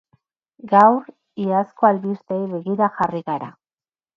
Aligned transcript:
Gaur, 0.71 1.11
iazko 1.43 1.91
albisteei 1.91 2.41
begira 2.55 2.89
jarri 2.99 3.25
gara. 3.29 3.53